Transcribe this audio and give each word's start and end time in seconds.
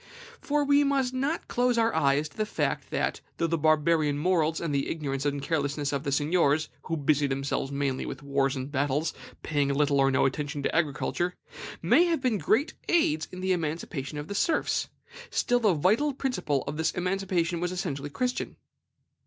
For 0.39 0.63
we 0.65 0.83
must 0.83 1.13
not 1.13 1.47
close 1.47 1.77
our 1.77 1.93
eyes 1.93 2.27
to 2.29 2.35
the 2.37 2.43
fact 2.47 2.89
that, 2.89 3.21
though 3.37 3.45
the 3.45 3.55
Barbarian 3.55 4.17
morals 4.17 4.59
and 4.59 4.73
the 4.73 4.89
ignorance 4.89 5.27
and 5.27 5.39
carelessness 5.43 5.93
of 5.93 6.03
the 6.03 6.11
seigniors, 6.11 6.69
who 6.85 6.97
busied 6.97 7.29
themselves 7.29 7.71
mainly 7.71 8.07
with 8.07 8.23
wars 8.23 8.55
and 8.55 8.71
battles, 8.71 9.13
paying 9.43 9.67
little 9.71 9.99
or 9.99 10.09
no 10.09 10.25
attention 10.25 10.63
to 10.63 10.75
agriculture, 10.75 11.35
may 11.83 12.05
have 12.05 12.19
been 12.19 12.39
great 12.39 12.73
aids 12.89 13.27
in 13.31 13.41
the 13.41 13.51
emancipation 13.51 14.17
of 14.17 14.27
the 14.27 14.33
serfs, 14.33 14.89
still 15.29 15.59
the 15.59 15.75
vital 15.75 16.15
principle 16.15 16.63
of 16.65 16.77
this 16.77 16.89
emancipation 16.93 17.59
was 17.59 17.71
essentially 17.71 18.09
Christian. 18.09 18.55